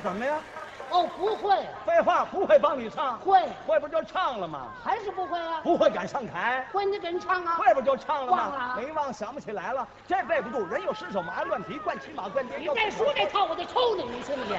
[0.00, 0.38] 什么呀？
[0.90, 4.72] 哦，不会，废话，不会帮你唱，会会不就唱了吗？
[4.82, 5.60] 还是不会啊？
[5.62, 7.54] 不会敢上台，会，你给人唱啊？
[7.56, 8.48] 会不就唱了吗？
[8.48, 9.86] 忘了没忘，想不起来了。
[10.08, 12.58] 这背不住，人有失手，马乱蹄，惯骑马，惯跌。
[12.58, 14.58] 你再说这套，我就抽你，你信不信？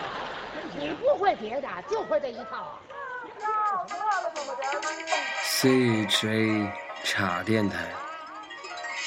[0.78, 2.80] 你不会别的，就会这一套。
[5.44, 6.72] CHA
[7.04, 7.90] 茶电台，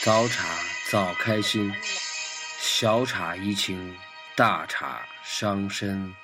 [0.04, 0.44] 早茶
[0.90, 1.74] 早开心，
[2.58, 3.96] 小茶怡情，
[4.36, 6.14] 大茶伤身。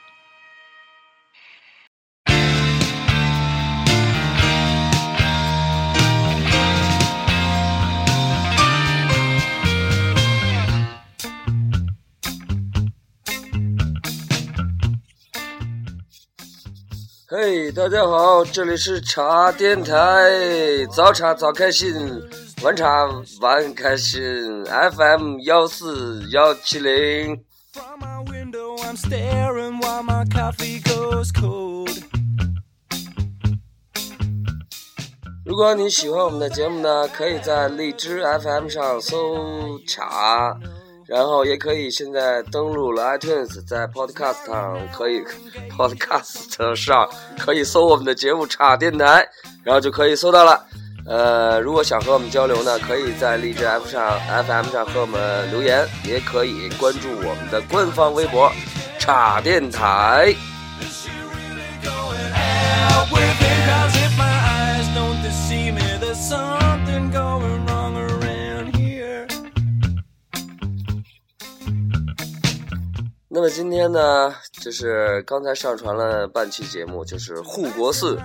[17.33, 19.95] 嘿大家好，这里是茶电台，
[20.93, 21.95] 早茶早开心，
[22.65, 23.07] 晚茶
[23.41, 24.21] 晚开心
[24.65, 27.41] ，FM 幺四幺七零。
[35.45, 40.59] 如果你喜欢我们的节目呢，可以在荔枝 FM 上搜“茶”，
[41.11, 45.21] 然后也可以现在登录了 iTunes，在 Podcast 上可以
[45.69, 49.27] Podcast 上可以搜我们的节目“茶电台”，
[49.65, 50.65] 然后就可以搜到了。
[51.07, 58.49] 呃，如果想和我们交流呢，可以在荔枝 F 上 FM 上和我们留言，也可以关注我们的官方微博
[59.01, 60.33] “茶电台”。
[61.83, 62.31] Going
[73.33, 78.19] 那么今天呢，就是刚才上传了半期节目，就是护国寺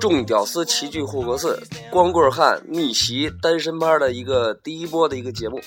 [0.00, 5.60] 众屌丝齐聚护国寺，光棍汉逆袭单身班的一个第一波的一个节目。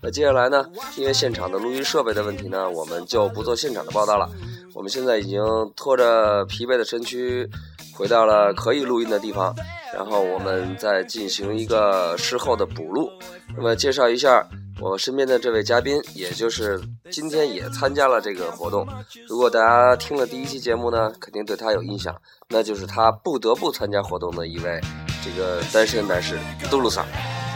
[0.00, 0.64] 那接下来呢，
[0.96, 4.30] 因为现场的录音设备的问题呢，我们就不做现场的报道了。
[4.74, 5.42] 我们现在已经
[5.74, 7.50] 拖着疲惫的身躯
[7.94, 9.54] 回到了可以录音的地方，
[9.94, 13.08] 然后我们再进行一个事后的补录。
[13.56, 14.44] 那么介绍一下
[14.80, 18.86] 我身边的这位嘉宾，也就是今天也参加了这个活动。
[19.28, 22.14] 如果大家听了第一期节目呢，肯定对他有印象，
[22.48, 24.80] 那就是他不得不参加活动的一位
[25.24, 26.36] 这个单身男士
[26.68, 27.06] 杜鲁桑。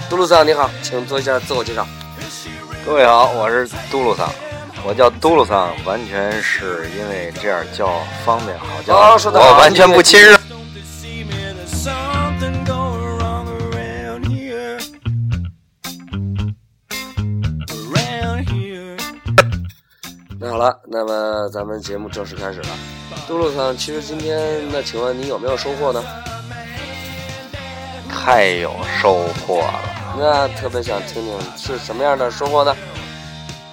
[0.09, 1.85] 杜鲁桑你好，请做一下自我介绍。
[2.87, 4.31] 各位好，我是嘟噜桑，
[4.85, 10.39] 我叫嘟噜桑，完全是因为这样叫方便好叫，哦说得好我完全不亲热。
[20.41, 22.69] 那好了，那么咱们节目正式开始了。
[23.27, 26.03] 嘟噜桑，其实今天那请问你有没有收获呢？
[28.09, 29.81] 太有收获了。
[30.19, 32.75] 那特别想听听是什么样的收获呢？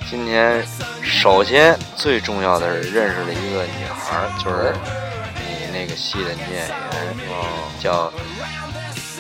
[0.10, 0.64] 今天
[1.02, 4.74] 首先最重要的是认识了一个女孩儿，就是
[5.36, 6.76] 你那个戏的女演员，
[7.80, 8.12] 叫，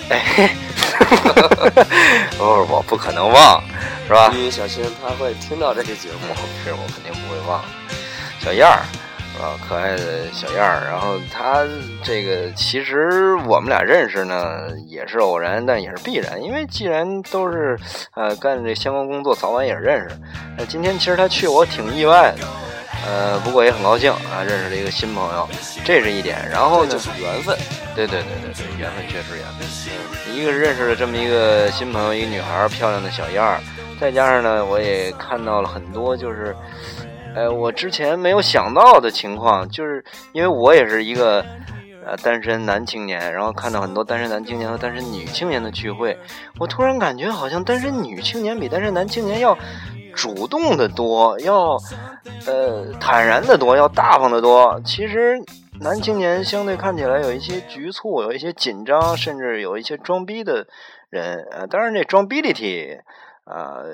[0.10, 0.50] 哎，
[2.38, 3.62] 不是我不可能忘，
[4.08, 4.32] 是吧？
[4.34, 6.34] 因为小新他会听到这个节目。
[6.64, 7.64] 是我肯定不会忘。
[8.40, 8.86] 小燕儿，
[9.42, 10.86] 啊，可爱的小燕儿。
[10.90, 11.64] 然后他
[12.04, 17.78] 这个其实我们俩认识呢，也是偶然，但也是必然，因为既然都是
[18.14, 20.16] 呃干这相关工作，早晚也是认识。
[20.58, 22.48] 那今天其实他去我挺意外的，
[23.08, 25.48] 呃，不过也很高兴啊，认识了一个新朋友，
[25.84, 26.38] 这是一点。
[26.52, 27.58] 然后呢，就是缘分。
[27.96, 29.68] 对对对对对，缘分确实缘分。
[29.68, 33.58] 嗯一个是认识了这么一个新朋友，一个女孩，漂亮的小燕儿，
[34.02, 36.54] 再加上呢，我也看到了很多就是，
[37.36, 41.46] 呃，我之前没有想到的情况，就是因为我也是一个
[42.06, 46.18] 呃单身男青年，然后看到很多单身男青年和单身女青年的聚会，
[46.58, 49.58] 我突然感觉好像单身女青年比单身男青年要
[50.16, 51.78] 主动的多，要
[52.48, 54.80] 呃坦然的多，要大方的多。
[54.86, 55.38] 其实
[55.82, 60.66] 男青年相对看起来有一些局促，有一些紧张，甚至有一些装逼的
[61.10, 61.46] 人。
[61.52, 62.54] 呃，当然这装逼的
[63.46, 63.86] 呃，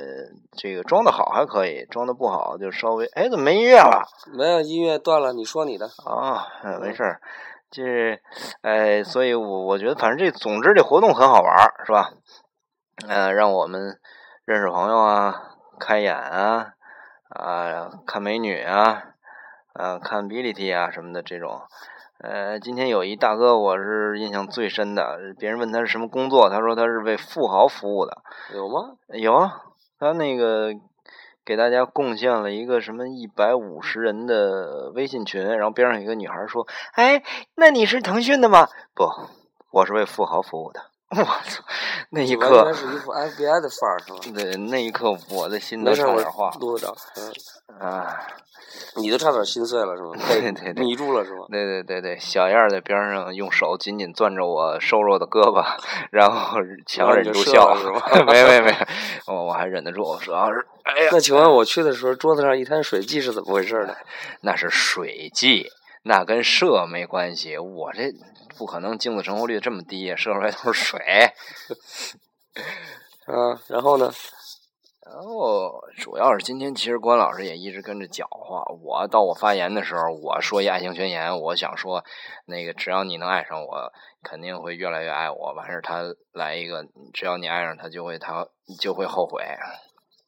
[0.53, 4.07] 这个装的好还可以，装的不好就稍微哎，怎么没音乐了？
[4.33, 5.87] 没有音乐断了，你说你的。
[6.05, 7.21] 啊，嗯没事儿，
[7.69, 8.21] 这，
[8.61, 12.11] 哎，所以我我觉得，反正这总之这活动很好玩儿，是吧？
[13.09, 13.99] 呃，让我们
[14.45, 16.73] 认识朋友啊，开眼啊，
[17.29, 19.03] 啊，看美女啊，
[19.73, 21.61] 啊，看 ability 啊什么的这种。
[22.23, 25.17] 呃，今天有一大哥，我是印象最深的。
[25.39, 28.21] 别人问他是什么工作，他说他是为富豪服务的。
[28.53, 28.91] 有吗？
[29.07, 29.63] 有啊，
[29.97, 30.71] 他那个
[31.43, 37.23] 给大家贡献了一个什么一百五十人的微信群，然后边上有一个女孩说：“哎，
[37.55, 39.09] 那你是腾讯的吗？”不，
[39.71, 40.90] 我是为富豪服务的。
[41.17, 41.63] 我操，
[42.11, 44.19] 那一完刻全，是一副 FBI 的范儿，是吧？
[44.33, 46.95] 对，那一刻我的心都差点化录得着。
[47.17, 48.17] 嗯，啊！
[48.95, 50.11] 你都差点心碎了是吧？
[50.27, 51.45] 对对对迷住了是吧？
[51.49, 55.63] 对对对对，小燕在边上用手紧紧攥着我瘦弱的胳膊，
[56.11, 58.75] 然后强忍住笑是，没没没，
[59.27, 63.93] 我我还忍得住，主要是哎呀，那请问我去的时候，桌子上一滩水迹是怎么回事呢？
[64.41, 65.67] 那是水剂，
[66.03, 68.11] 那跟射没关系，我这
[68.57, 70.99] 不可能精子成活率这么低，射出来都是水。
[73.27, 74.11] 啊，然后呢？
[75.03, 78.63] 然后主要是今天，其实关老师也一直跟着搅和。
[78.81, 82.03] 我到我发言的时候，我说一爱情宣言，我想说，
[82.45, 83.91] 那个只要你能爱上我，
[84.23, 85.53] 肯定会越来越爱我。
[85.53, 88.47] 完事儿他来一个，只要你爱上他，就会他
[88.79, 89.43] 就会后悔。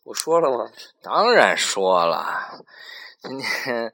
[0.03, 0.69] 我说了吗？
[1.01, 2.59] 当然说了，
[3.21, 3.91] 今天，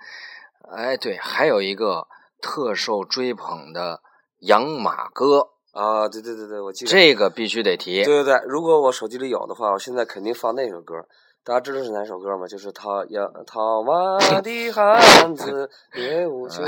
[0.76, 2.08] 哎，对，还有一个
[2.42, 4.02] 特受追捧的
[4.42, 6.92] 养马哥，啊，对对对对，我记得。
[6.92, 8.04] 这个必须得提。
[8.04, 10.96] 对对对，如果我手机里有的话，我现在肯定放那首歌。
[11.42, 12.46] 大家知道是哪首歌吗？
[12.46, 16.64] 就是套养套马的汉子别无穷。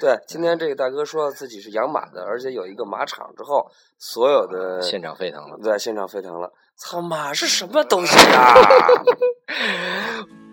[0.00, 5.58] 对，今天这个大哥说自己是养马的，而且有一个马场之后，所有的现场沸腾了。
[5.62, 6.50] 对现场沸腾了。
[6.76, 8.54] 操，马是什么东西呀、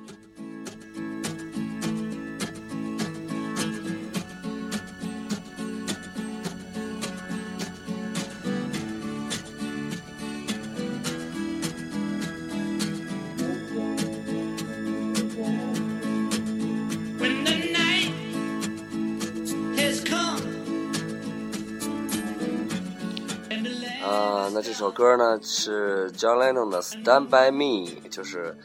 [24.54, 28.56] 那这首歌呢是 John Lennon 的《Stand by Me》，就是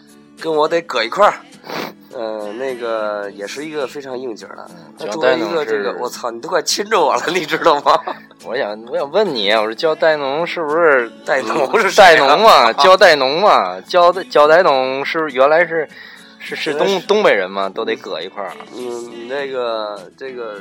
[0.41, 1.35] 跟我得搁一块儿。
[2.13, 4.69] 呃，那个也是一个非常应景的。
[4.99, 7.99] 那 John 作为一 Lennon 个这个，是我操，你都快亲着我了，你知道吗？
[8.45, 12.73] 我想，我想问你，我说焦代农是不是代农是谁代啊 农嘛？
[12.73, 13.81] 焦代农嘛？
[13.83, 15.89] 焦焦代农是原来是
[16.55, 17.69] 是是东东北人嘛？
[17.69, 18.53] 都得搁一块儿。
[18.73, 20.61] 嗯，那个这个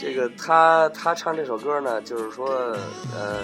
[0.00, 2.48] 这个他他唱这首歌呢，就是说
[3.12, 3.40] 呃，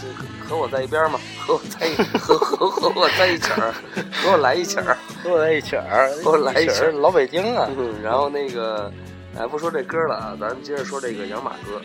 [0.00, 0.08] 就
[0.48, 3.74] 和我在一边嘛，和我在一和和和我在一起儿，
[4.12, 4.96] 和我来一起儿。
[5.22, 7.68] 和我在一起儿，和我来一起儿 老北京啊！
[7.76, 8.90] 嗯，然后那个，
[9.38, 11.82] 哎，不说这歌了啊，咱们接着说这个养马哥。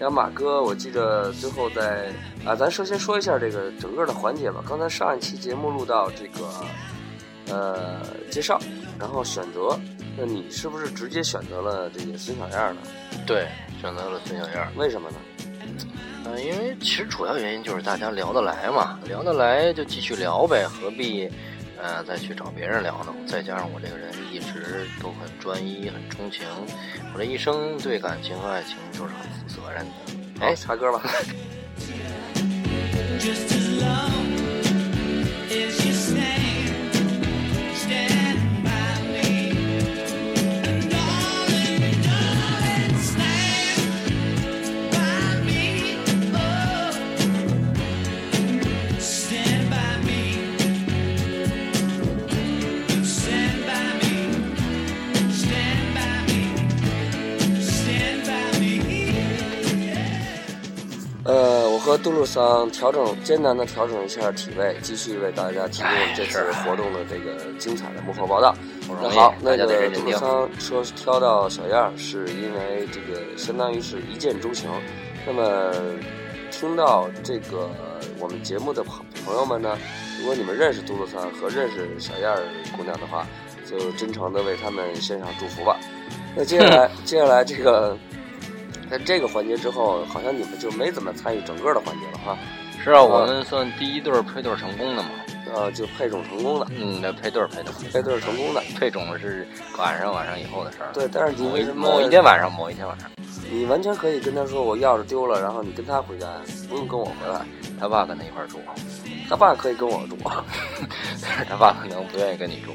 [0.00, 2.10] 养马哥，我记得最后在
[2.44, 4.64] 啊，咱首先说一下这个整个的环节吧。
[4.68, 6.48] 刚才上一期节目录到这个
[7.48, 8.00] 呃
[8.30, 8.60] 介绍，
[8.98, 9.78] 然后选择，
[10.16, 12.82] 那你是不是直接选择了这个孙小燕呢？
[13.26, 13.46] 对，
[13.80, 14.68] 选择了孙小燕。
[14.76, 15.16] 为什么呢？
[16.24, 21.28] 嗯、因为其实主要原因就是大家聊得来嘛，聊得来就继续聊呗，何必
[21.82, 23.12] 呃再去找别人聊呢？
[23.26, 26.46] 再加上我这个人一直都很专一、很钟情，
[27.12, 29.92] 我这一生对感情和爱情都是很负责任的。
[30.40, 31.02] 哎，哎，插歌吧。
[61.84, 68.54] 和杜鲁桑调整艰难的调整一下体位，继续为大家提供这次活动的这个精彩的幕后报道。
[69.02, 70.12] 那好，那个杜鲁。
[70.12, 74.70] 桑说挑到小样儿，是因为这个相当于是一见钟情。
[75.26, 75.72] 那么
[76.52, 77.68] 听到这个
[78.20, 79.76] 我们节目的朋朋友们呢，
[80.20, 82.38] 如果你们认识杜鲁桑和认识小燕儿
[82.76, 83.26] 姑娘的话，
[83.68, 85.76] 就真诚的为他们献上祝福吧。
[86.36, 87.98] 那接下来， 接下来这个。
[88.92, 92.36] 在这个环节之后，好像你们就没怎么参与整个的环节了哈。
[92.84, 95.08] 是啊，我们算第一对儿配对儿成功的嘛。
[95.54, 98.62] 呃，就配种成功的，嗯，那配对儿配的，配对成功的。
[98.78, 100.90] 配种是晚上晚上以后的事儿。
[100.92, 103.10] 对，但是你为什么某一天晚上，某一天晚上，
[103.50, 106.26] 你完全可以跟他说我钥匙丢了，然后你跟他回家，
[106.68, 107.40] 不用跟我回来。
[107.80, 108.60] 他爸跟他一块儿住，
[109.26, 110.18] 他爸可以跟我住，
[111.22, 112.72] 但 是他爸可能不愿意跟你住，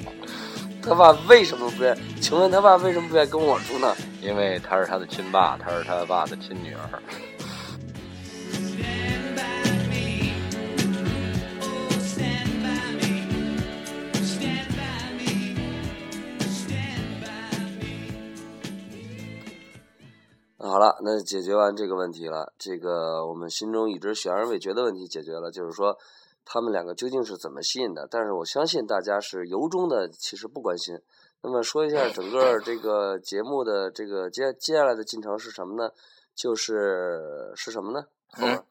[0.87, 1.97] 他爸为什么不愿？
[2.21, 3.93] 请问他爸为什么不愿跟我住呢？
[4.21, 6.79] 因为他是他的亲爸，他是他爸的亲女儿。
[20.57, 25.97] 那好了，那解决完这个问题了，这个我们心中一直悬而未决的问题解决了，就是说
[26.49, 28.07] 他们两个究竟是怎么吸引的？
[28.09, 30.97] 但是我相信大家是由衷的，其实不关心。
[31.43, 35.91] 那么说一下整个这个节目的这个接接下来的进程是什么呢？
[36.33, 38.05] 就是是什么呢？
[38.39, 38.63] 嗯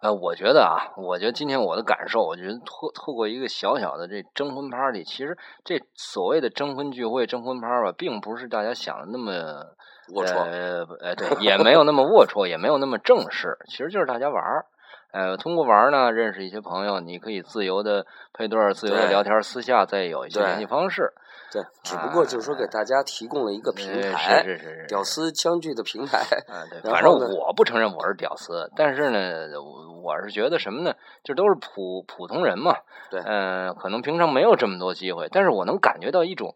[0.00, 9.32] 呃，我觉得啊，我觉得今天我的感受，我觉得透透过一个小小的这征婚 party，其实这所谓的征婚聚会、征婚趴吧，并不是大家想的那么
[10.08, 14.66] 龌龊呃，呃，对，也没有那么龌龊，也没有那么正式，其实就是大家玩儿。
[15.10, 21.12] 呃，通过玩呢，认识一些朋友，你可以自由的配对儿、自由的聊天，私下再有一些联系方式。
[21.50, 26.18] 对，只不过就是说给大家提供了一个平呃台，是是是是屌丝相聚的平台。
[26.46, 30.94] 啊，对，反正我不承认我是屌丝，但是呢，我我是觉得什么呢？
[31.24, 32.76] 就都是普普通人嘛，
[33.10, 36.54] 对嗯、可能平常没有这么多机会，但是我能感觉到一种，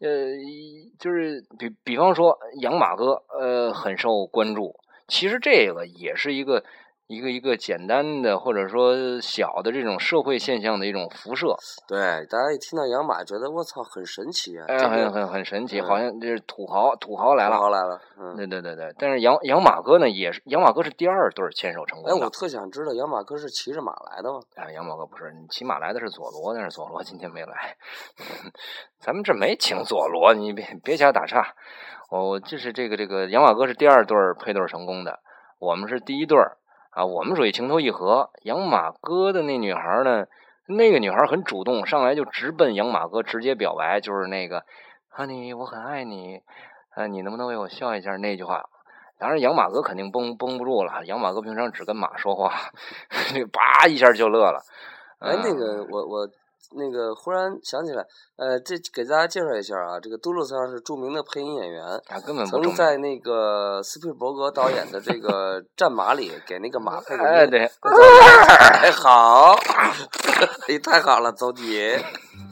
[0.00, 4.74] 呃，一就是比比方说养马哥，呃，很受关注，
[5.06, 6.64] 其实这个也是一个。
[7.10, 11.56] 一个一个简单的或者说小的这种社会现象的一种辐射，
[11.88, 18.36] 对，大家一听到养马，觉得我操很神奇啊，哎，这很很很神奇，嗯好像这是土豪土豪来了，土豪来了，嗯。
[18.36, 22.24] 对对对对，但是养养马哥呢，也是养马哥是第二对牵手成哎，功哎。
[22.24, 24.38] 我特想知道养马哥是骑着马来的吗？
[24.54, 27.76] 啊，养马哥不是，你骑马来的是佐罗，但是佐罗今天没来。
[29.02, 31.54] 咱们这没请佐罗，你别别瞎打岔。
[32.08, 35.18] 我我就是这个这个养马哥是第二对配对成功的，
[35.58, 36.56] 我们是第一对儿
[37.00, 38.30] 啊，我们属于情投意合。
[38.42, 40.26] 养马哥的那女孩呢，
[40.66, 44.64] 那个女孩很主动，上来就直奔养马哥，直接表白，就是那个
[45.16, 46.42] “honey，我很爱你，
[46.94, 48.68] 啊，你能不能为我笑一下”那句话。
[49.18, 51.04] 当然，养马哥肯定绷绷不住了。
[51.06, 52.52] 养马哥平常只跟马说话，
[53.32, 54.62] 这叭一下就乐了。
[55.20, 56.28] 哎，那嗯个我我
[56.72, 62.74] 那个忽然想起来，呃，这给大家介绍一下啊，这个杜鲁斯是著名的配音演员，啊，根本不曾。
[62.74, 67.32] 在那个斯皮尔伯格导演的这个《战马》里给那个马配过音。
[67.32, 67.70] 哎，对，
[68.82, 69.54] 哎，好
[70.68, 71.96] 哎，太好了，走你。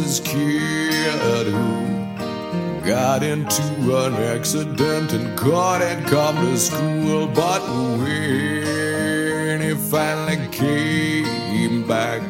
[0.00, 3.62] was kid who got into
[4.04, 7.26] an accident and couldn't come to school.
[7.26, 7.60] But
[7.98, 12.22] when he finally came back,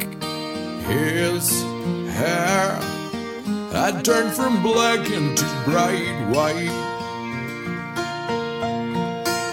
[0.87, 1.63] his
[2.19, 2.75] hair
[3.73, 6.77] had turned from black into bright white.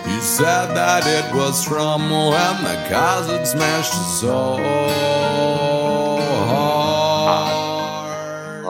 [0.08, 5.17] He said that it was from when the cars had smashed his soul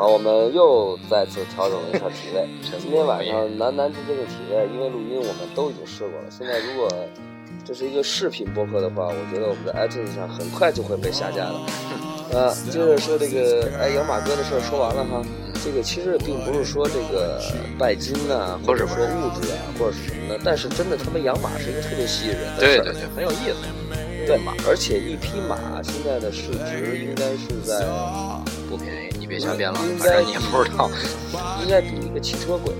[0.07, 2.47] 我们又再次调整了一下体位。
[2.79, 6.25] 今天晚上男男之间的体位，因为录音我们都已经试过了。
[6.29, 6.89] 现在如果
[7.65, 11.55] 这是一个视频播客的话，我觉得我们在 iTunes 上很快就会被下架的。
[12.31, 15.21] 呃， 接着说这个，哎，养马哥的事儿说完了哈。
[15.65, 17.41] 这个其实并不是说这个
[17.77, 22.83] 拜金呐、或者说物质啊，或者是什么的，但是真的他们养马是一个特别吸引人的事儿。
[22.83, 23.67] 对对对，很有意思。
[24.25, 27.85] 对，而且一匹马现在的市值应该是在，
[28.69, 29.06] 不便宜，你
[29.37, 30.89] 别瞎编了反正你也不知道，
[31.61, 32.73] 应该比一个汽车贵。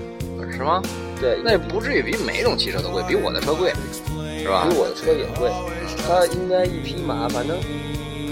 [0.50, 0.82] 是吗？
[1.20, 3.72] 对，那也不至于比每种汽车都贵，比我的车贵，
[4.42, 4.76] 是吧比？
[4.76, 5.48] 我的车也贵。
[6.04, 7.56] 它应该一匹马，反正，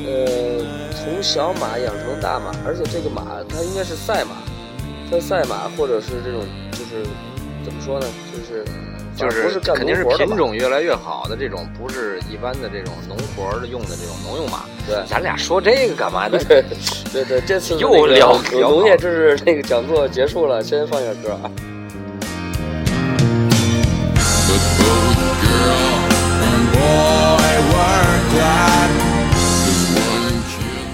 [0.05, 4.35] 呃，从小马养成大马，而且这个马它应该是赛马，
[5.09, 6.43] 它赛马或者是这种
[6.73, 7.07] 就是
[7.65, 8.65] 怎么说呢，就是
[9.17, 14.65] 就是肯定是品种越来越好的这种，不是一般的这种农活的用的这种农用马。
[14.87, 16.39] 对咱俩说这个干嘛呢？
[16.47, 16.63] 对
[17.13, 21.51] 对对，这次又那个聊聊农业知识那个讲座结束了，先放一下歌啊。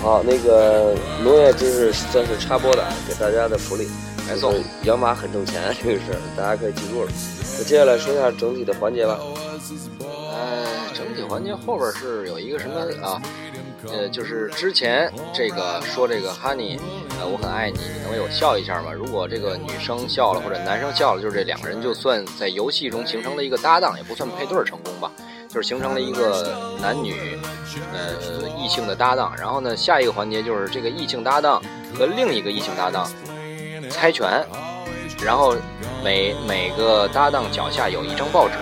[0.01, 3.89] 好，那个农业知识算是插播的，啊，给大家的福利。
[4.85, 7.11] 养马很挣钱这个事儿，大家可以记住了。
[7.59, 9.19] 那接下来说一下整体的环节吧。
[10.01, 13.21] 呃，整体环节后边是有一个什么啊？
[13.89, 16.79] 呃，就是之前这个说这个 Honey，
[17.19, 18.93] 呃，我很爱你，你能为我笑一下吗？
[18.93, 25.11] 如果这个女生笑了或者男生笑了，就是这两个人就算在游戏中形成了一个搭档，也不算配对成功吧，
[25.49, 27.37] 就是形成了一个男女
[27.93, 29.35] 呃异性的搭档。
[29.37, 31.61] 然后呢，下一个环节就是这个异性搭档
[31.99, 33.11] 和另一个异性搭档
[33.93, 34.45] 猜拳，
[35.23, 35.55] 然后
[36.03, 38.55] 每每个搭档脚下有一张报纸，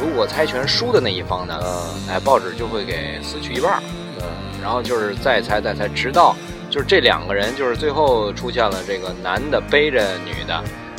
[0.00, 1.60] 如果猜拳输的那一方呢，
[2.08, 3.82] 哎，报纸就会给撕去一半儿，
[4.20, 4.26] 嗯，
[4.62, 6.34] 然后就是再猜再猜，直到
[6.70, 10.54] 就是这两个人，就是最后出现了这个男的背着女的，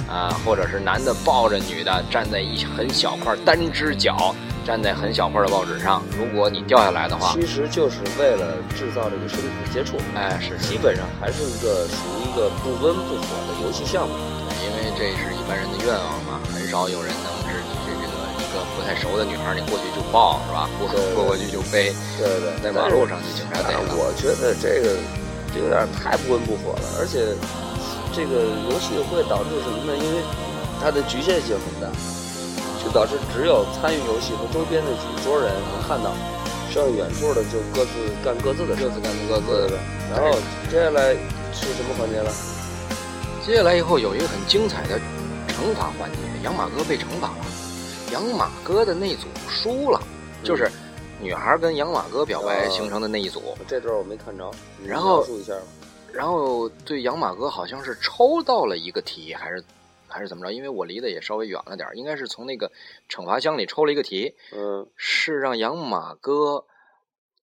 [0.07, 4.35] 啊、或者是男的抱着女的，站在一很小块单只脚
[4.65, 14.15] 站在很小块儿的报纸上，如果你掉下来的话，其实就是为了制造这个身体的接触，哎，是基本上还是一个属于一个不温不火的游戏项目。
[14.65, 18.09] 因为这是一般人的愿望嘛，很少有人能是这这个
[18.41, 20.69] 一个个不太熟的女孩，你过去就抱是吧？
[20.79, 23.93] 过过过去就背，对对，在马路上就警察逮了。
[23.93, 24.97] 我觉得这个
[25.53, 27.35] 这有点太不温不火了，而且
[28.15, 29.93] 这个游戏会导致什么呢？
[29.93, 30.23] 因为
[30.81, 31.91] 它的局限性很大，
[32.95, 36.15] 就导致只有参与游戏和周边的几桌人能看到，
[36.71, 37.91] 剩下远处的就各自
[38.23, 39.77] 干各自的事，各自干各自的。
[40.09, 40.39] 然后
[40.71, 41.13] 接下来
[41.51, 42.31] 是什么环节了？
[43.45, 44.97] 接下来以后有一个很精彩的
[45.49, 47.45] 惩罚环节，养马哥被惩罚了。
[48.13, 49.99] 养马哥的那组输了，
[50.41, 50.71] 就是
[51.19, 53.41] 女孩跟养马哥表白哦形成的那一组。
[53.67, 54.49] 这段我没看着，
[54.85, 55.53] 然后描述一下。
[56.13, 59.61] 然后对养马哥好像是抽到了一个题，还是
[60.07, 60.53] 还是怎么着？
[60.53, 62.71] 因为我离得也稍微远了点儿，应该是从那个
[63.09, 66.65] 惩罚箱里抽了一个题，嗯，是让养马哥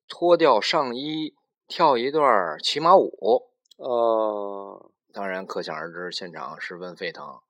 [0.08, 1.34] 脱掉上衣
[1.68, 3.48] 跳一段骑马舞。
[3.76, 7.40] 呃，当然，可想而知，现场十分沸腾。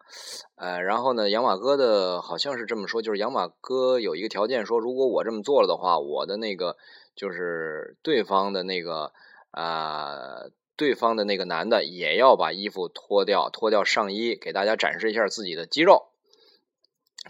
[0.56, 6.76] 呃，然后呢，养马哥的好像是这么说，就是养马哥有一个条件，说如果我这么做了的话，我的那个
[7.14, 9.12] 就是对方的那个
[9.50, 16.08] 啊、呃对方的那个男的也要把衣服脱掉，脱掉上衣，给大家展示一下自己的肌肉。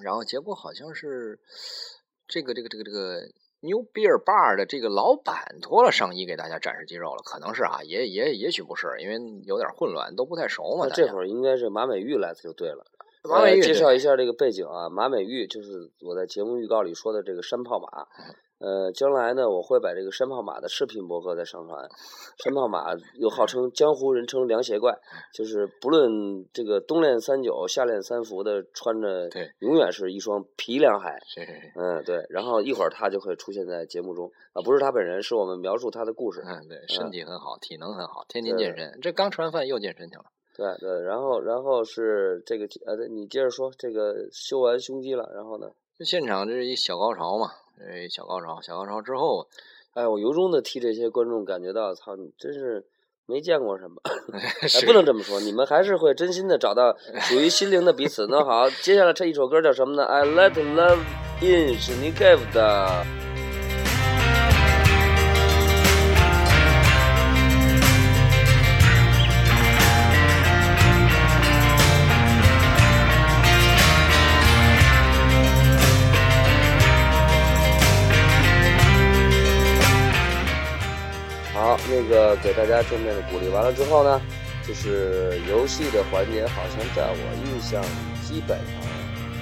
[0.01, 1.41] 然后结果好像是
[2.27, 3.21] 这个这个这个这个
[3.61, 10.89] New Beer Bar 的这个老板脱了上衣给大家展示肌肉了，可能是啊，也也也许不是，因为有点混乱，都不太熟嘛。
[10.89, 12.87] 这会儿应该是马美玉来就对了。
[13.25, 18.09] 马美玉呃介绍一下这个背景啊，马美玉就是我在节目预告里说的这个山炮马。
[18.63, 21.89] 呃，将来呢，我会把这个山炮马的视频博客再上传。
[22.39, 24.97] 山炮马又号称江湖人称凉鞋怪，
[25.35, 31.43] 就是不论这个冬练三九、夏练三伏的，穿着对永远是一双皮凉鞋。
[31.75, 32.25] 嗯，对。
[32.31, 36.41] 然后一会儿他就会出现在节目中啊，不是他本人，是我们描述他的故事。
[36.47, 40.25] 嗯，对，身体很好，体能很好，天天健身，这刚吃完饭又健身去了。
[40.55, 45.67] 对对，然后然后是这个呃，你接着说，这个修完胸肌了，然后呢？
[45.99, 49.47] 就现场这是一小高潮嘛，这是一小高潮，小高潮之后，
[49.95, 52.85] 哎，我由衷的替这些观众感觉到，操，你真是
[53.27, 53.97] 没见过什么。
[54.63, 58.27] 哎，不能这么说，你们还是会真心的找到属于心灵的彼此。
[58.29, 60.99] 那好，接下来这一首歌叫什么呢？I Let Love
[61.41, 63.22] In 是 Nick Cave 的。
[81.93, 84.19] 那个给大家正面的鼓励完了之后呢，
[84.67, 87.83] 就是游戏的环节，好像在我印象
[88.27, 88.67] 基本上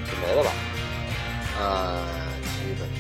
[0.05, 0.51] 就没了吧？
[1.61, 2.03] 呃，
[2.43, 2.99] 基本没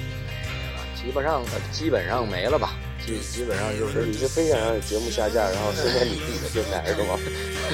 [0.76, 7.18] 了，基本上呃基本上没了吧，基基本上就是你是非想让节目下架，然后生产你自己的电台是吗？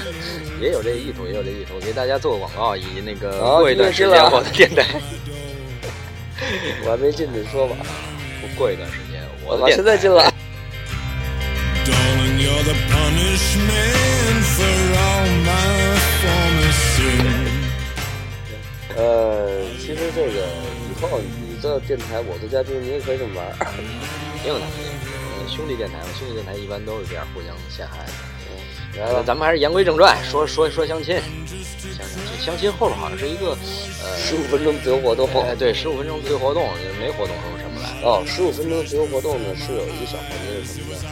[0.63, 4.87] 也有这意图，也有这意图，给大家做个广告，以那个好 过一段时间我的电台，
[6.85, 7.77] 我还没进去说吧，
[8.57, 10.33] 过一段时间我我吧，的电台现在进了。
[12.07, 15.75] Darling, you're the punishment for all my
[16.23, 17.51] former sins.
[18.97, 23.51] 呃，其实这个以后你做电台，我做嘉宾，你也可以这么玩儿。
[24.41, 24.91] 挺有难度的。
[25.39, 28.13] 呃兄弟电台嘛，兄弟电台一般都是这样互相陷害的。
[29.01, 31.17] 来吧，呃咱们还是言归正传，说说说相亲。
[31.17, 33.57] 相亲，相亲后边好像是一个
[34.05, 35.29] 呃，十五分钟自由活动。
[35.43, 37.56] 哎，对，十五分钟自由活动，没活动说什么来？
[38.03, 41.03] 哦，十五分钟自由活动呢是有一个小环节是什么呢？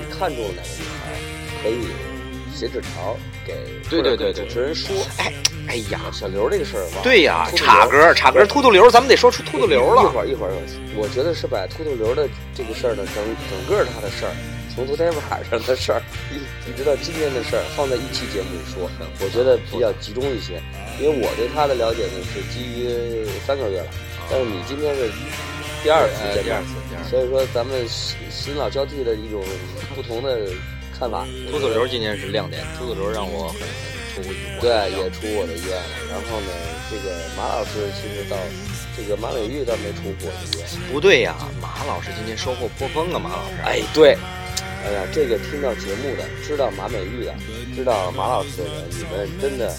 [0.00, 1.88] 你看中了哪个女孩，可以
[2.54, 3.54] 写纸条给
[3.90, 4.96] 对对对主持人说。
[5.18, 5.32] 哎，
[5.68, 10.10] 哎呀，小刘这个事儿吧，对呀，秃噜插刘歌插歌，秃秃流，咱们得说出秃秃流一了。
[10.10, 10.52] 会儿一会儿，
[10.96, 14.32] 我觉得是把秃秃流的这个事儿呢，整整个他的事儿，
[14.74, 16.00] 从昨天晚上的事儿
[16.32, 18.88] 一一直到今天的事儿，放在一期节目里说，
[19.20, 20.62] 我觉得比较集中一些。
[20.98, 23.90] 因为我对他的了解呢是基于三个月了，
[24.30, 25.10] 但是你今天是
[25.88, 29.42] 第二次呃见面，第二次所以说咱们新新老交替的一种
[29.96, 30.36] 不同的
[30.92, 31.24] 看法。
[31.50, 34.60] 秃子流今年是亮点，秃子流让我很很出乎意料。
[34.60, 35.88] 对，也出我的意外了。
[36.12, 36.52] 然后呢，
[36.92, 38.36] 这个马老师其实到
[38.94, 40.92] 这个马美玉倒没出乎我的意外。
[40.92, 43.56] 不对呀，马老师今天收获颇丰啊，马老师。
[43.64, 44.12] 哎，对，
[44.84, 47.32] 哎呀，这个听到节目的，知道马美玉的，
[47.74, 49.72] 知道马老师的人，你们真的，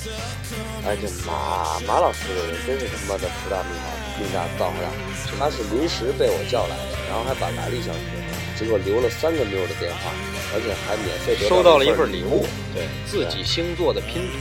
[0.82, 4.92] 哎，这马马老师的人真是他妈的福大命大，命大造化大。
[5.40, 10.12] 他是临时被我叫来的，然后还把来历相识，结果留了三个妞的电话，
[10.52, 14.38] 而且还免费得收到了一份份礼物，对自己星座的拼图。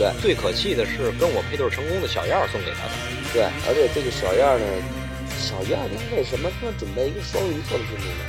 [0.00, 2.92] 对最可气的是跟我配对成功的小样送给他的。
[3.36, 4.64] 对，而且这个小样呢，
[5.36, 8.24] 小样他为什么他妈准备一个双鱼座的拼图呢？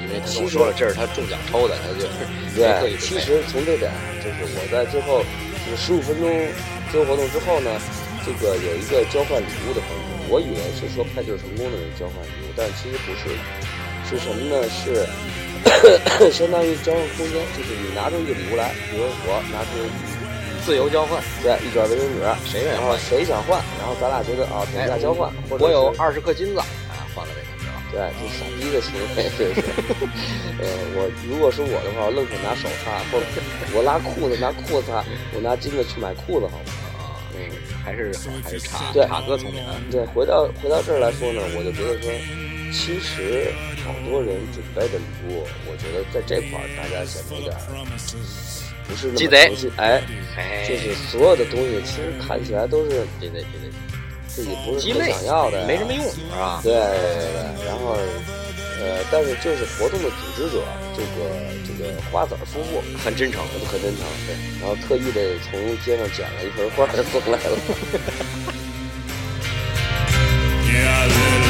[0.00, 2.08] 因为他跟我说了，这是他中奖抽的，他就
[2.56, 3.92] 对，其实从这点，
[4.24, 5.20] 就是我在最后
[5.60, 6.24] 这个十五分钟
[6.90, 7.68] 自由活动之后呢，
[8.24, 10.08] 这个有一个交换礼物的环节。
[10.30, 13.34] 我以为是说派对成功的人交换礼物，但其实不是，
[14.06, 14.62] 是什么呢？
[14.70, 15.02] 是
[16.30, 19.70] 相当于交换空间，就是你拿出一个礼物来，比如我拿出
[20.64, 21.20] 自由交换。
[21.42, 26.66] 对一卷卫生纸，谁愿意然后谁想换，然后咱俩觉得啊，等价交换，或者我有二十克金子，啊，
[27.14, 27.50] 换了这个？
[27.90, 29.66] 对，这傻逼的行为，这是。
[30.62, 33.26] 呃，我如果是我的话，我愣是拿手擦，或者
[33.74, 35.02] 我拉裤子拿裤子擦，
[35.34, 36.70] 我拿金子去买裤子，好吗？
[37.80, 38.12] 嗯，还是
[38.44, 39.74] 还是差对卡哥聪明啊。
[39.90, 42.10] 对，回到回到这儿来说呢，我就觉得说，
[42.72, 43.52] 其实
[43.84, 47.60] 好多人准备的礼物，我觉得在这块儿大家显得有点儿
[48.86, 50.02] 不是那么鸡贼诚信哎，
[50.36, 53.70] 哎，就是所有的东西其实看起来都是鸡贼鸡贼，
[54.26, 56.60] 自己不是想要的，没什么用，是吧？
[56.62, 56.82] 对对
[57.56, 57.96] 对，然后
[58.80, 60.64] 呃，但是就是活动的组织者，
[60.96, 61.18] 这个
[61.68, 63.44] 这个花子儿夫妇很真诚。
[63.70, 67.58] 很真诚，对，然后特意的从街上捡了一盆花儿送来了。
[70.70, 71.49] Yeah,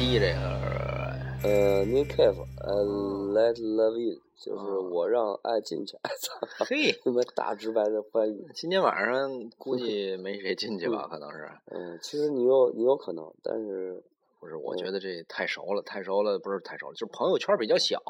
[0.00, 0.18] 低？
[0.18, 0.40] 这个
[1.42, 5.98] 呃，New Cave，呃，Let Love In，就是我让爱进去。
[6.20, 8.46] 操，嘿，你们大直白的翻译。
[8.54, 11.06] 今天晚上估计 没谁进去吧？
[11.10, 11.50] 可能是。
[11.66, 14.02] 嗯，其实你有你有可能，但是
[14.40, 18.00] 不是，我觉得这太熟了，太熟了，不是太熟了，就是朋友圈比较小，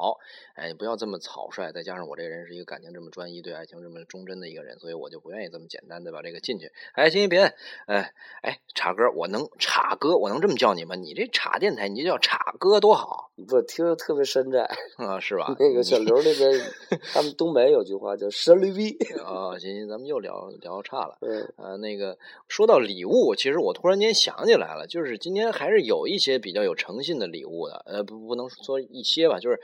[0.55, 1.71] 哎，不要这么草率。
[1.73, 6.71] 再加上我这个人是一个感情这么专一、对爱情这么忠贞的一个人，所以我就不愿意这么简单的把这个进去。
[6.93, 7.53] 哎，行行别，
[7.85, 10.95] 哎哎，叉哥，我能叉哥，我能这么叫你吗？
[10.95, 14.69] 你这叉电台，你就叫叉哥多好不听着特别山寨。
[14.97, 15.53] 啊，是吧？
[15.59, 16.61] 那个小刘那边，
[17.13, 21.17] 他们东北有句话叫“山驴逼啊，行行，咱们又聊聊差了”。。
[21.21, 22.17] 嗯呃，那个
[22.47, 27.83] 说到礼物，其实我突然间想起来了，就是今天还是有一些比较有诚信的礼物的。
[27.85, 29.59] 呃，不不能说一些吧，就是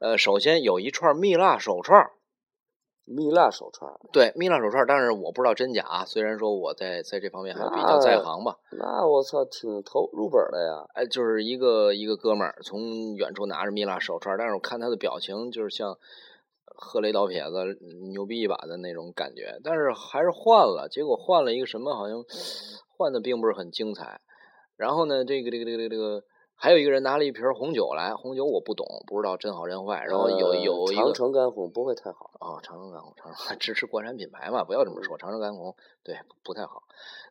[0.00, 2.10] 呃，首先有一串蜜蜡手串，
[3.04, 6.04] 蜜蜡手串，对，蜜蜡手串，但是我不知道真假啊。
[6.04, 10.84] 虽然说我在在这方面还比较在行吧，那我操，挺投入本的呀。
[10.94, 15.98] 哎，就是一个一个哥们儿从远处拿着蜜蜡手串，但是我看他的表情就是像
[16.64, 17.78] 喝雷倒撇子
[18.10, 22.24] 牛逼一把的那种感觉，但是还是换了，结果换了一个什么，好像
[22.96, 24.20] 换的并不是很精彩。
[24.76, 30.04] 然后呢，这个这个这个这个还有一个人拿了一瓶红酒来，红酒我不懂，不知道真好真坏。
[30.04, 32.30] 然后有呃有一个长城干红不会太好。
[32.40, 36.82] 哦，长城干红，长城 支持国产品牌嘛，不要这么说，长城干红对不不太好。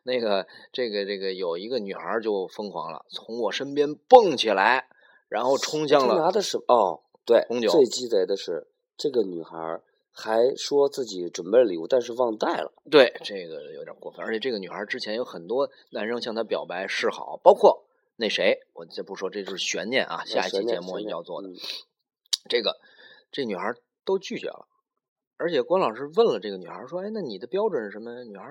[0.02, 4.88] 那个这个这个有一个女孩就疯狂了，从我身边蹦起来，
[5.28, 9.82] 然后冲向了拿的是哦，对，红酒最鸡贼的是这个女孩儿
[10.16, 12.72] 还说自己准备了礼物，但是忘带了。
[12.90, 17.84] 对，这个有点过分，而且这个女孩之前有很多男生向她表白示好，包括
[18.16, 21.48] 那谁，我先不说，这就是悬念啊，下一期节目要做的。
[21.48, 21.56] 嗯
[22.48, 22.78] 这个
[23.32, 23.74] 这女孩
[24.04, 24.68] 都拒绝了，
[25.38, 28.44] 而且关老师问了这个女孩说：“哎，那你的标准是什么？”女孩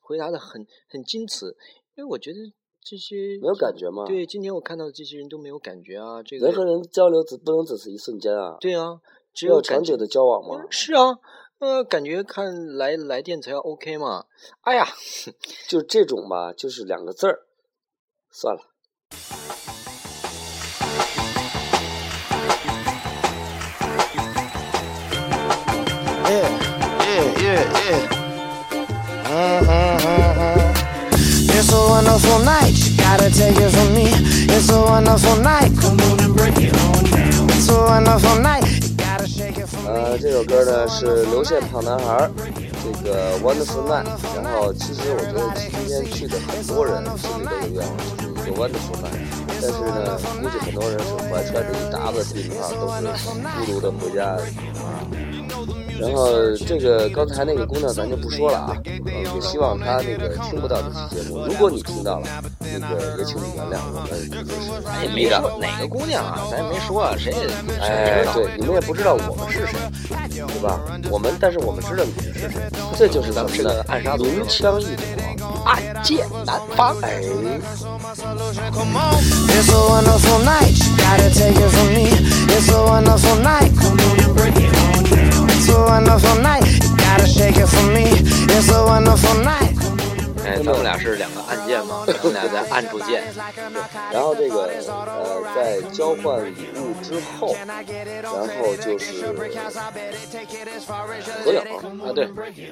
[0.00, 1.46] 回答的很很矜持，
[1.94, 2.38] 因为我觉得
[2.82, 9.00] 这些没有感觉吗对，今天我看到的这些人都没有感觉啊，这个人和人交流只不能只是一瞬间啊，对啊，
[9.36, 10.66] 只要有长久的交往嘛嗯。
[10.70, 11.18] 是啊，
[11.58, 14.24] 呃，感觉看来来电才要 OK 嘛。
[14.62, 14.88] 哎呀，
[15.68, 17.40] 就这种吧，就是两个字儿，
[18.30, 18.62] 算了。
[26.24, 26.48] Yeah,
[27.04, 28.00] yeah, yeah, yeah.
[29.28, 30.00] Mm-hmm.
[31.52, 32.72] It's a wonderful night.
[32.72, 34.08] You gotta take it from me.
[34.48, 35.76] It's a wonderful night.
[35.78, 37.50] Come on and break it on down.
[37.50, 38.55] It's a wonderful night.
[40.18, 42.30] 这首歌呢是刘宪胖男孩
[42.82, 44.04] 这个 Wonderful Man。
[44.34, 49.12] 然后其实我觉得今天去的很多人心里都有愿望，就是一个 Wonderful Man。
[49.60, 53.26] 但是呢，估计很多人是怀揣着一沓子地图炮，都是
[53.64, 54.36] 孤独的回家。
[56.00, 61.44] 然后这个刚才那个姑娘咱就不说了啊，呃，也希望她那个听不到这期节目。
[61.46, 62.26] 如果你听到了，
[62.60, 64.10] 那个也请你原谅我们
[65.02, 65.28] 也没。
[65.28, 68.32] 说哪个姑娘啊，咱也没说啊，谁也谁也哎知，道。
[68.34, 69.78] 对，你们也不知道我们是谁，
[70.30, 70.80] 对吧？
[71.10, 72.60] 我们，但是我们知道你们是谁，
[72.96, 75.04] 这就是咱们是个的暗杀组明枪易躲。
[75.64, 76.96] 暗箭难防。
[77.02, 77.20] 哎
[79.48, 80.76] ，It's a wonderful night.
[80.78, 82.06] You gotta take it from me.
[82.48, 83.72] It's a wonderful night.
[83.76, 84.75] Come on and break it
[90.44, 93.24] 哎，咱们俩是两个按键嘛， 咱们俩在按住键。
[94.12, 97.56] 然后这个呃，在交换礼物之后，
[98.22, 99.26] 然后就是
[101.44, 101.60] 合影。
[102.06, 102.28] 啊，对，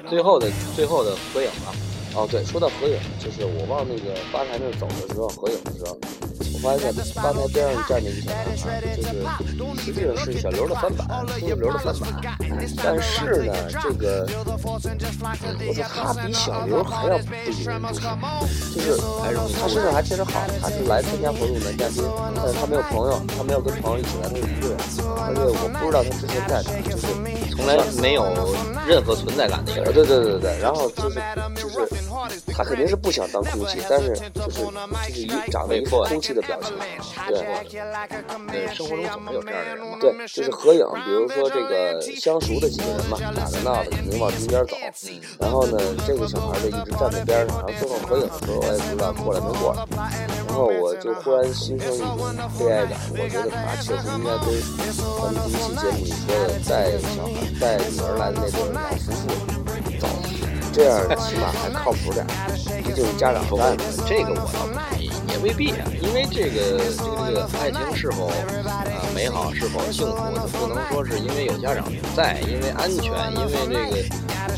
[0.09, 1.75] 最后的最后的合影啊，
[2.15, 5.97] 哦，对，说到合影，就是我往那个吧台那儿走的时候，合影的时候，
[6.53, 12.39] 我发现吧台边上站着一个小男孩，就是实际上是小刘的翻版，秃子刘的翻版，
[12.81, 13.51] 但是呢，
[13.83, 14.25] 这个
[15.67, 18.95] 我说他比小刘还要不引人注目，就是
[19.59, 22.01] 他身上还贴着好，他是来参加活动的男嘉宾，
[22.33, 24.77] 但是他没有朋友，他没有跟朋友一起来，他是一个人，
[25.19, 27.07] 而且我不知道他之前在哪，就是
[27.51, 28.23] 从来没有
[28.87, 29.93] 任何存在感的一个呃，人。
[29.93, 31.19] 对对对对对，然后就是
[31.55, 31.87] 就是，
[32.55, 36.73] 他肯定是不想当空气，但是就是就是一长得一副空气的表情，
[37.27, 37.39] 对
[38.51, 39.97] 对，生活中总会有这样的人嘛。
[39.99, 44.75] 对，就是合影，比如说这个相熟的几个人嘛，打着闹的肯定往中间走，
[45.39, 49.85] 然后呢，这个小孩就一直站在边上，然后最后合影的时候，我也不知道过来没过来，
[50.47, 52.07] 然后我就忽然心生一种
[52.59, 54.45] 悲哀感，我觉得他确实应该跟
[55.21, 57.27] 咱们第一期节目里说的带小孩
[57.59, 59.64] 带女儿来的那对老夫妇走，
[60.75, 62.27] 这样起码还靠谱点儿，
[62.83, 63.83] 毕竟是家长不干的。
[64.05, 70.17] 这个我倒不，也未必啊，因为这个这个这个爱情是否呃美好，是否幸福，
[70.59, 73.09] 不能说是因为有家长在，因为安全，
[73.39, 74.03] 因为这个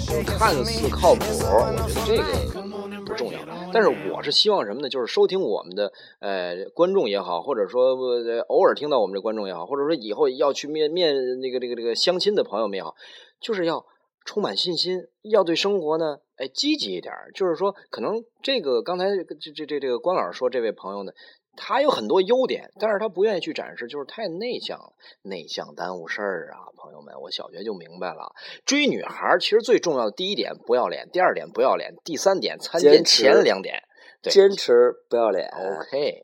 [0.09, 2.61] 就看似靠谱，我觉得这个
[3.05, 3.39] 不重要。
[3.71, 4.89] 但是我是希望什么呢？
[4.89, 12.95] 就是收听我们的呃观众也好，或者说呃偶尔听到我们这观众也好，或者说以后要去面面那个这个这个相亲的朋友们也好，
[13.39, 13.85] 就是要
[14.27, 17.31] 充满信心，要对生活呢，哎，积极一点儿。
[17.33, 21.13] 就是说，可能这个刚才这这这这这个关老师说这位朋友呢，
[21.55, 28.33] 他有很多优点，但是他不愿意去展示，就是太内向了，内向耽误事儿啊，朋友们，我小学就明白了。
[28.65, 33.81] 追女孩其实最重要的第一点不要脸，第二点不要脸，第三点参见前两点。
[34.21, 35.47] 对坚持不要脸。
[35.47, 36.23] OK，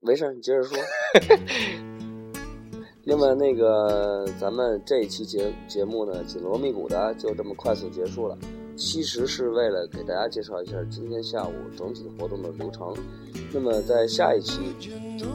[0.00, 0.76] 没事儿，你接着说。
[3.08, 8.36] 那么那个，咱们这一期节节目呢，紧锣密鼓的就这么快速结束了。
[8.74, 12.92] 其实是为了给大家介绍一下今天下午整体活动的流程。
[13.52, 14.60] 那么在下一期，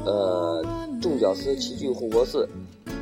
[0.05, 0.61] 呃，
[1.01, 2.45] 众屌丝齐聚护国寺，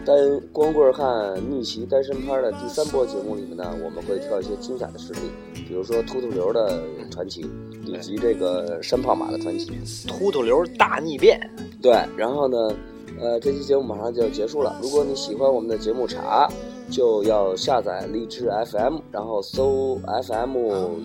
[0.06, 0.16] 单
[0.54, 5.20] 光棍汉逆袭单身趴的第三波节目里面呢，我们会挑一些精彩的实例，
[5.68, 6.80] 比如说秃秃流的
[7.10, 7.44] 传奇，
[7.88, 9.72] 以及这个山炮马的传奇。
[10.08, 11.42] 秃秃流大逆变，
[11.82, 12.74] 对，然后呢，
[13.22, 14.76] 呃，这期节目马上就要结束了。
[14.82, 16.50] 如果你喜欢我们的节目茶，
[16.90, 20.58] 就要下载荔枝 FM，然后搜 FM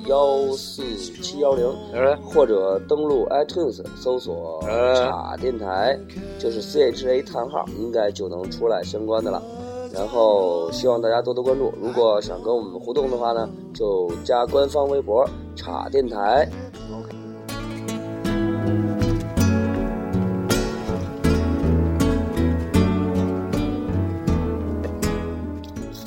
[0.06, 5.98] 幺四七幺零，呃，或者登录 iTunes 搜索呃茶电台，
[6.38, 9.42] 就是 CHA 叹号，应该就能出来相关的了。
[9.92, 11.72] 然后希望大家多多关注。
[11.80, 15.24] 如果想跟我们互动的话呢，就加官方微博
[15.54, 16.48] “茶电台”。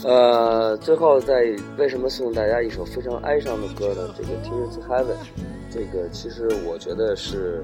[0.08, 4.10] 呃，最后再为什么送大家一首非常哀伤的歌呢？
[4.16, 5.04] 这个《Tears Heaven》，
[5.70, 7.62] 这个其实我觉得是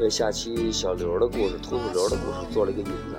[0.00, 3.16] 为下期小刘的故事、秃子刘的故事做了一个引子。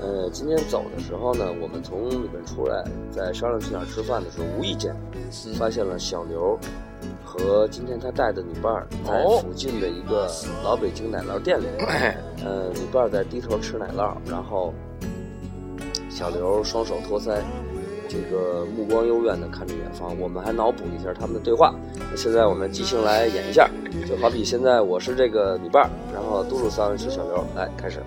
[0.00, 4.96] 呃，今天走的时候呢，我们从里面出来，在商量去哪儿吃饭的时候，无意间
[5.58, 6.58] 发现了小刘
[7.22, 10.26] 和今天他带的女伴儿在哦附近的一个
[10.64, 11.66] 老北京奶酪店里。
[12.42, 14.72] 呃，女伴儿在低头吃奶酪，然后
[16.08, 17.36] 小刘双手托腮，
[18.10, 20.18] 这个目光幽怨地看着远方。
[20.18, 21.72] 我们还脑补一下他们的对话。
[22.16, 23.70] 现在我们即兴来演一下，
[24.04, 28.00] 就好比现在我是这个女伴儿，然后嘟噜桑是小刘，来开始。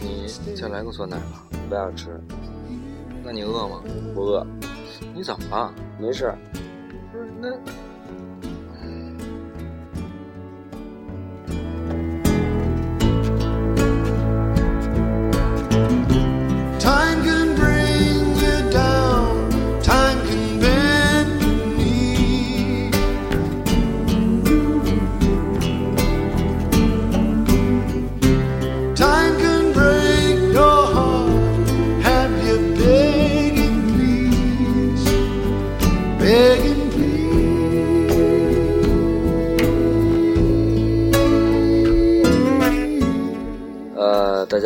[0.00, 1.44] 你想来个酸奶吧。
[1.68, 2.20] 不想吃，
[3.24, 3.82] 那你饿吗？
[4.14, 4.46] 不饿，
[5.12, 5.74] 你怎么了？
[5.98, 6.32] 没事。
[7.12, 7.48] 不是那。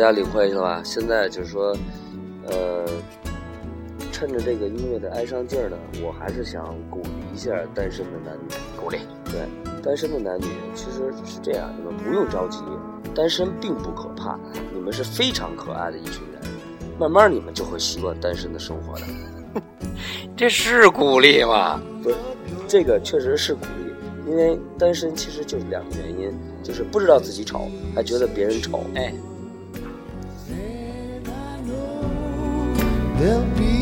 [0.01, 0.81] 家领会了吧？
[0.83, 1.77] 现在就是说，
[2.47, 2.83] 呃，
[4.11, 8.51] 趁着这个音乐的哀伤劲儿呢，我还是想鼓励一下单身的男女。
[8.75, 8.97] 鼓励。
[9.25, 9.41] 对，
[9.83, 12.63] 单身的男女其实是这样，你们不用着急，
[13.13, 14.39] 单身并不可怕，
[14.73, 16.41] 你们是非常可爱的一群人，
[16.99, 19.05] 慢慢你们就会习惯单身的生活的。
[20.35, 21.79] 这是鼓励吗？
[22.01, 22.15] 不是，
[22.67, 26.33] 这个确实是鼓励，因为单身其实就是两个原因，
[26.63, 28.81] 就是不知道自己丑，还觉得别人丑。
[28.95, 29.13] 哎，
[33.21, 33.80] There'll be